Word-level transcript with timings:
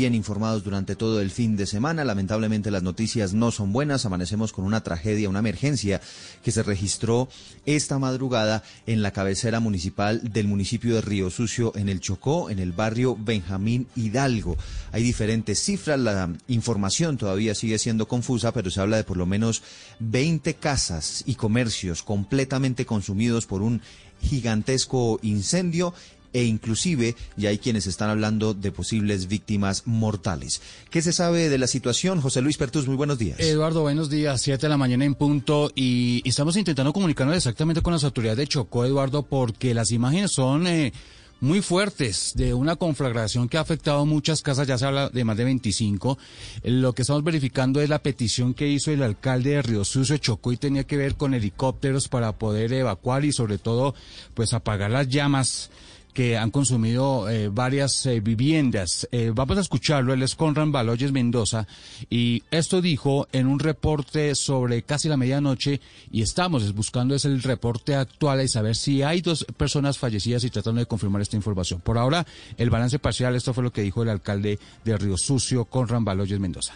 Bien 0.00 0.14
informados 0.14 0.64
durante 0.64 0.96
todo 0.96 1.20
el 1.20 1.30
fin 1.30 1.58
de 1.58 1.66
semana. 1.66 2.06
Lamentablemente 2.06 2.70
las 2.70 2.82
noticias 2.82 3.34
no 3.34 3.50
son 3.50 3.70
buenas. 3.70 4.06
Amanecemos 4.06 4.50
con 4.50 4.64
una 4.64 4.82
tragedia, 4.82 5.28
una 5.28 5.40
emergencia 5.40 6.00
que 6.42 6.52
se 6.52 6.62
registró 6.62 7.28
esta 7.66 7.98
madrugada 7.98 8.62
en 8.86 9.02
la 9.02 9.10
cabecera 9.10 9.60
municipal 9.60 10.22
del 10.32 10.48
municipio 10.48 10.94
de 10.94 11.02
Río 11.02 11.28
Sucio, 11.28 11.74
en 11.76 11.90
el 11.90 12.00
Chocó, 12.00 12.48
en 12.48 12.60
el 12.60 12.72
barrio 12.72 13.14
Benjamín 13.14 13.88
Hidalgo. 13.94 14.56
Hay 14.90 15.02
diferentes 15.02 15.62
cifras, 15.62 16.00
la 16.00 16.32
información 16.48 17.18
todavía 17.18 17.54
sigue 17.54 17.78
siendo 17.78 18.08
confusa, 18.08 18.52
pero 18.52 18.70
se 18.70 18.80
habla 18.80 18.96
de 18.96 19.04
por 19.04 19.18
lo 19.18 19.26
menos 19.26 19.62
20 19.98 20.54
casas 20.54 21.24
y 21.26 21.34
comercios 21.34 22.02
completamente 22.02 22.86
consumidos 22.86 23.44
por 23.44 23.60
un 23.60 23.82
gigantesco 24.22 25.18
incendio 25.22 25.92
e 26.32 26.44
inclusive 26.44 27.16
ya 27.36 27.50
hay 27.50 27.58
quienes 27.58 27.86
están 27.86 28.10
hablando 28.10 28.54
de 28.54 28.72
posibles 28.72 29.28
víctimas 29.28 29.86
mortales. 29.86 30.62
¿Qué 30.90 31.02
se 31.02 31.12
sabe 31.12 31.48
de 31.48 31.58
la 31.58 31.66
situación? 31.66 32.20
José 32.20 32.40
Luis 32.40 32.56
Pertus, 32.56 32.86
muy 32.86 32.96
buenos 32.96 33.18
días. 33.18 33.40
Eduardo, 33.40 33.82
buenos 33.82 34.10
días. 34.10 34.40
Siete 34.40 34.66
de 34.66 34.70
la 34.70 34.76
mañana 34.76 35.04
en 35.04 35.14
punto 35.14 35.70
y 35.74 36.22
estamos 36.24 36.56
intentando 36.56 36.92
comunicarnos 36.92 37.36
exactamente 37.36 37.82
con 37.82 37.92
las 37.92 38.04
autoridades 38.04 38.38
de 38.38 38.46
Chocó, 38.46 38.84
Eduardo, 38.84 39.22
porque 39.22 39.74
las 39.74 39.90
imágenes 39.90 40.32
son... 40.32 40.66
Eh, 40.66 40.92
muy 41.40 41.62
fuertes 41.62 42.32
de 42.34 42.52
una 42.54 42.76
conflagración 42.76 43.48
que 43.48 43.56
ha 43.56 43.62
afectado 43.62 44.04
muchas 44.04 44.42
casas, 44.42 44.68
ya 44.68 44.76
se 44.76 44.84
habla 44.84 45.08
de 45.08 45.24
más 45.24 45.36
de 45.36 45.44
25. 45.44 46.18
Lo 46.64 46.92
que 46.92 47.02
estamos 47.02 47.24
verificando 47.24 47.80
es 47.80 47.88
la 47.88 48.02
petición 48.02 48.54
que 48.54 48.68
hizo 48.68 48.90
el 48.90 49.02
alcalde 49.02 49.50
de 49.50 49.62
Río 49.62 49.84
Sucio 49.84 50.18
Chocó 50.18 50.52
y 50.52 50.58
tenía 50.58 50.84
que 50.84 50.98
ver 50.98 51.14
con 51.14 51.34
helicópteros 51.34 52.08
para 52.08 52.32
poder 52.32 52.72
evacuar 52.72 53.24
y 53.24 53.32
sobre 53.32 53.58
todo 53.58 53.94
pues 54.34 54.52
apagar 54.52 54.90
las 54.90 55.08
llamas 55.08 55.70
que 56.12 56.36
han 56.36 56.50
consumido 56.50 57.28
eh, 57.28 57.48
varias 57.48 58.04
eh, 58.06 58.20
viviendas. 58.20 59.08
Eh, 59.12 59.32
vamos 59.34 59.58
a 59.58 59.60
escucharlo, 59.60 60.12
él 60.12 60.22
es 60.22 60.34
Conran 60.34 60.72
Baloyes 60.72 61.12
Mendoza 61.12 61.66
y 62.08 62.42
esto 62.50 62.80
dijo 62.80 63.28
en 63.32 63.46
un 63.46 63.58
reporte 63.58 64.34
sobre 64.34 64.82
casi 64.82 65.08
la 65.08 65.16
medianoche 65.16 65.80
y 66.10 66.22
estamos 66.22 66.74
buscando 66.74 67.14
es 67.14 67.24
el 67.24 67.42
reporte 67.42 67.94
actual 67.94 68.42
y 68.42 68.48
saber 68.48 68.76
si 68.76 69.02
hay 69.02 69.20
dos 69.20 69.44
personas 69.56 69.98
fallecidas 69.98 70.44
y 70.44 70.50
tratando 70.50 70.80
de 70.80 70.86
confirmar 70.86 71.22
esta 71.22 71.36
información. 71.36 71.80
Por 71.80 71.98
ahora, 71.98 72.26
el 72.56 72.70
balance 72.70 72.98
parcial, 72.98 73.34
esto 73.34 73.54
fue 73.54 73.64
lo 73.64 73.72
que 73.72 73.82
dijo 73.82 74.02
el 74.02 74.08
alcalde 74.08 74.58
de 74.84 74.98
Río 74.98 75.16
Sucio, 75.16 75.64
Conran 75.64 76.04
Baloyes 76.04 76.40
Mendoza. 76.40 76.74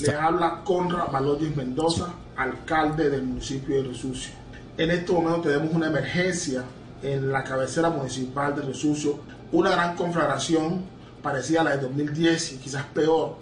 Le 0.00 0.14
habla 0.14 0.62
Conra 0.64 1.04
Baloyes 1.04 1.54
Mendoza, 1.54 2.14
alcalde 2.36 3.10
del 3.10 3.24
municipio 3.24 3.82
de 3.82 3.88
Resucio. 3.88 4.32
En 4.78 4.90
este 4.90 5.12
momento 5.12 5.42
tenemos 5.42 5.74
una 5.74 5.88
emergencia 5.88 6.64
en 7.02 7.30
la 7.30 7.44
cabecera 7.44 7.90
municipal 7.90 8.56
de 8.56 8.62
Resucio, 8.62 9.20
una 9.50 9.70
gran 9.70 9.94
conflagración 9.94 10.82
parecida 11.22 11.60
a 11.60 11.64
la 11.64 11.76
de 11.76 11.82
2010 11.82 12.52
y 12.52 12.56
quizás 12.56 12.84
peor, 12.94 13.36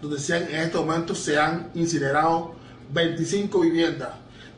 donde 0.00 0.18
en 0.28 0.60
este 0.60 0.78
momento 0.78 1.12
se 1.12 1.40
han 1.40 1.70
incinerado 1.74 2.54
25 2.92 3.60
viviendas. 3.60 4.10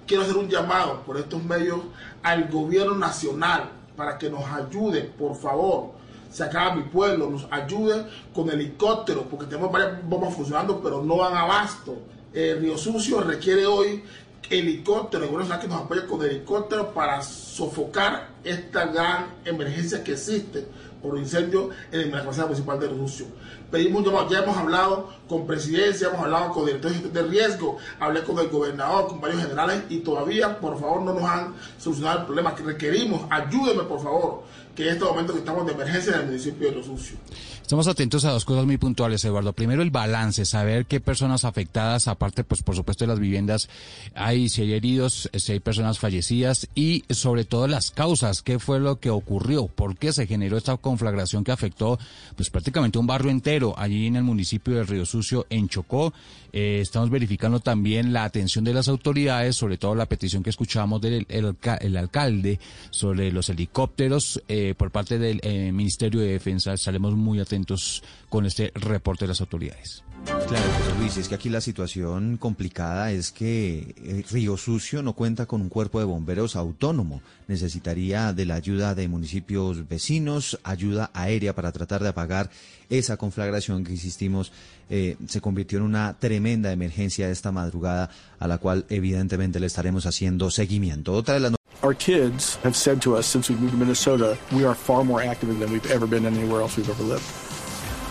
Quiero 0.06 0.25
hacer 0.25 0.37
un 0.37 0.49
llamado 0.49 1.03
por 1.03 1.17
estos 1.17 1.43
medios 1.43 1.81
al 2.22 2.49
gobierno 2.49 2.95
nacional 2.95 3.71
para 3.97 4.19
que 4.19 4.28
nos 4.28 4.45
ayude, 4.45 5.03
por 5.03 5.34
favor, 5.34 5.93
se 6.31 6.44
acaba 6.44 6.75
mi 6.75 6.83
pueblo, 6.83 7.31
nos 7.31 7.47
ayude 7.50 8.06
con 8.34 8.50
helicópteros, 8.50 9.25
porque 9.31 9.47
tenemos 9.47 9.72
varias 9.72 10.06
bombas 10.06 10.34
funcionando, 10.34 10.81
pero 10.83 11.03
no 11.03 11.19
dan 11.19 11.37
abasto. 11.37 11.97
El 12.33 12.61
Río 12.61 12.77
Sucio 12.77 13.21
requiere 13.21 13.66
hoy 13.66 14.03
helicópteros, 14.50 15.27
el 15.27 15.33
gobierno 15.33 15.61
que 15.61 15.69
nos 15.69 15.83
apoya 15.83 16.06
con 16.06 16.22
helicópteros 16.22 16.89
para 16.89 17.22
sofocar 17.22 18.28
esta 18.44 18.87
gran 18.87 19.26
emergencia 19.44 20.03
que 20.03 20.12
existe 20.12 20.66
por 21.03 21.19
incendio 21.19 21.71
en 21.93 22.10
la 22.10 22.22
cabecera 22.22 22.47
municipal 22.47 22.81
de 22.81 22.88
Río 22.88 23.06
Sucio. 23.06 23.26
Pedimos, 23.71 24.04
ya 24.31 24.38
hemos 24.38 24.56
hablado 24.56 25.10
con 25.28 25.47
presidencia, 25.47 26.09
hemos 26.09 26.21
hablado 26.21 26.53
con 26.53 26.65
directores 26.65 27.12
de 27.12 27.22
riesgo, 27.22 27.77
hablé 28.00 28.22
con 28.22 28.38
el 28.38 28.48
gobernador, 28.48 29.09
con 29.09 29.21
varios 29.21 29.43
generales 29.43 29.82
y 29.91 29.98
todavía, 29.98 30.59
por 30.59 30.81
favor, 30.81 31.03
no 31.03 31.12
nos 31.15 31.25
han 31.25 31.54
solucionado 31.78 32.21
el 32.21 32.25
problema 32.25 32.54
que 32.54 32.62
requerimos. 32.62 33.27
Ayúdenme, 33.31 33.84
por 33.84 34.03
favor 34.03 34.43
que 34.78 34.84
en 34.84 34.91
este 34.91 35.04
momento 35.04 35.37
estamos 35.37 35.66
de 35.66 35.72
emergencia 35.72 36.15
en 36.15 36.21
el 36.21 36.27
municipio 36.27 36.71
de 36.71 36.77
Los 36.77 36.87
Sucio. 36.87 37.16
Estamos 37.60 37.88
atentos 37.88 38.25
a 38.25 38.31
dos 38.31 38.44
cosas 38.44 38.65
muy 38.65 38.77
puntuales, 38.77 39.25
Eduardo. 39.25 39.53
Primero, 39.53 39.82
el 39.82 39.91
balance, 39.91 40.44
saber 40.44 40.87
qué 40.87 41.00
personas 41.00 41.44
afectadas, 41.44 42.06
aparte, 42.06 42.44
pues 42.44 42.62
por 42.62 42.77
supuesto 42.77 43.03
de 43.03 43.09
las 43.09 43.19
viviendas, 43.19 43.69
hay, 44.15 44.48
si 44.48 44.62
hay 44.62 44.75
heridos, 44.75 45.28
si 45.34 45.50
hay 45.50 45.59
personas 45.59 45.98
fallecidas 45.98 46.69
y 46.77 47.04
sobre 47.10 47.44
todo 47.44 47.66
las 47.66 47.91
causas, 47.91 48.28
qué 48.44 48.59
fue 48.59 48.81
lo 48.81 49.00
que 49.00 49.11
ocurrió, 49.11 49.66
por 49.66 49.97
qué 49.97 50.12
se 50.12 50.27
generó 50.27 50.56
esta 50.56 50.77
conflagración 50.77 51.44
que 51.44 51.53
afectó 51.53 51.99
pues 52.37 52.50
prácticamente 52.50 52.99
un 52.99 53.06
barrio 53.06 53.31
entero 53.31 53.75
allí 53.77 54.06
en 54.06 54.16
el 54.16 54.22
municipio 54.22 54.75
de 54.75 54.84
Río 54.84 55.06
Sucio, 55.06 55.47
en 55.50 55.69
Chocó. 55.69 56.12
Eh, 56.53 56.81
estamos 56.81 57.11
verificando 57.11 57.61
también 57.61 58.12
la 58.12 58.25
atención 58.25 58.65
de 58.65 58.75
las 58.75 58.89
autoridades, 58.89 59.56
sobre 59.56 59.77
todo 59.77 59.94
la 59.94 60.06
petición 60.06 60.43
que 60.43 60.50
escuchamos 60.50 61.00
del 61.00 61.27
el, 61.28 61.97
alcalde 61.97 62.59
sobre 62.91 63.33
los 63.33 63.49
helicópteros. 63.49 64.43
Eh, 64.49 64.75
por 64.77 64.91
parte 64.91 65.19
del 65.19 65.41
eh, 65.43 65.72
Ministerio 65.72 66.21
de 66.21 66.33
Defensa 66.33 66.72
estaremos 66.72 67.15
muy 67.15 67.41
atentos 67.41 68.03
con 68.28 68.47
este 68.47 68.72
reporte 68.75 69.25
de 69.25 69.28
las 69.28 69.41
autoridades. 69.41 70.05
Claro, 70.48 70.66
José 70.78 70.98
Luis, 70.98 71.16
es 71.19 71.28
que 71.28 71.34
aquí 71.34 71.50
la 71.50 71.60
situación 71.60 72.38
complicada 72.38 73.12
es 73.12 73.32
que 73.32 73.94
eh, 74.03 74.25
Río 74.31 74.56
Sucio 74.56 75.03
no 75.03 75.12
cuenta 75.12 75.44
con 75.44 75.60
un 75.60 75.69
cuerpo 75.69 75.98
de 75.98 76.06
bomberos 76.06 76.56
autónomo. 76.56 77.20
Necesitaría 77.48 78.32
de 78.32 78.47
la 78.47 78.54
ayuda 78.54 78.94
de 78.94 79.09
municipios 79.09 79.86
vecinos, 79.86 80.59
ayuda 80.64 81.10
aérea 81.12 81.54
para 81.54 81.70
tratar 81.70 82.03
de 82.03 82.09
apagar 82.09 82.48
esa 82.88 83.19
conflagración 83.19 83.84
que, 83.84 83.92
insistimos, 83.92 84.50
eh, 84.88 85.16
se 85.28 85.42
convirtió 85.42 85.81
en 85.81 85.84
una 85.84 86.16
tremenda 86.19 86.72
emergencia 86.72 87.28
esta 87.28 87.53
madrugada, 87.53 88.09
a 88.38 88.48
la 88.48 88.56
cual 88.56 88.86
evidentemente 88.88 89.60
le 89.60 89.66
estaremos 89.66 90.06
haciendo 90.06 90.50
seguimiento. 90.50 91.12
Otra 91.12 91.34
de 91.34 91.41
las 91.41 91.53
Our 91.82 91.94
kids 91.94 92.59
have 92.65 92.75
said 92.75 93.00
to 93.03 93.19
us 93.19 93.26
since 93.26 93.53
we 93.53 93.56
moved 93.56 93.72
to 93.72 93.76
Minnesota, 93.76 94.36
we 94.50 94.65
are 94.65 94.75
far 94.75 95.04
more 95.04 95.22
active 95.22 95.56
than 95.59 95.70
we've 95.70 95.91
ever 95.92 96.09
been 96.09 96.25
anywhere 96.25 96.62
else 96.62 96.76
we've 96.78 96.91
ever 96.91 97.04
lived. 97.04 97.47